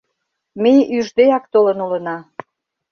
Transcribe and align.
Ме 0.61 0.73
ӱждеак 0.97 1.43
толын 1.53 1.77
улына. 1.85 2.17